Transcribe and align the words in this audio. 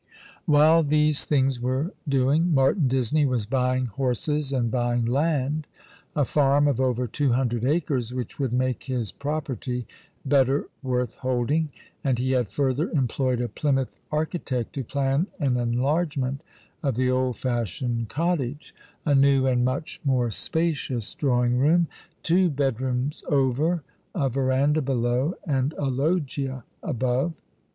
AVhile 0.49 0.81
these 0.89 1.25
things 1.25 1.59
were 1.61 1.93
doing 2.09 2.51
Martin 2.51 2.87
Disney 2.87 3.23
was 3.23 3.45
buying 3.45 3.85
horses 3.85 4.51
and 4.51 4.71
buying 4.71 5.05
land— 5.05 5.67
a 6.15 6.25
farm 6.25 6.67
of 6.67 6.81
over 6.81 7.05
two 7.05 7.33
hundred 7.33 7.63
acres 7.63 8.11
which 8.11 8.39
would 8.39 8.51
make 8.51 8.85
his 8.85 9.11
property 9.11 9.85
better 10.25 10.65
worth 10.81 11.17
holding— 11.17 11.69
and 12.03 12.17
he 12.17 12.31
had 12.31 12.49
further 12.49 12.89
employed 12.89 13.39
a 13.39 13.47
Plymouth 13.47 13.99
architect 14.11 14.73
to 14.73 14.83
plan 14.83 15.27
an 15.39 15.55
enlargement 15.55 16.41
of 16.81 16.95
the 16.95 17.11
old 17.11 17.37
fashioned 17.37 18.09
cottage— 18.09 18.73
a 19.05 19.13
new 19.13 19.45
and 19.45 19.63
much 19.63 20.01
more 20.03 20.31
spacious 20.31 21.13
drawing 21.13 21.59
room, 21.59 21.85
two 22.23 22.49
bedrooms 22.49 23.23
over, 23.29 23.83
a 24.15 24.29
verandah 24.29 24.81
below, 24.81 25.35
and 25.45 25.73
a 25.73 25.85
loggia 25.85 26.63
above. 26.81 27.33